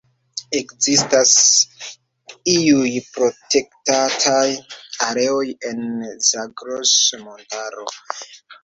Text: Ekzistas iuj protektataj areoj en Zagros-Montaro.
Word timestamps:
Ekzistas 0.59 1.33
iuj 2.53 2.95
protektataj 3.19 4.49
areoj 5.11 5.47
en 5.75 5.87
Zagros-Montaro. 6.33 7.91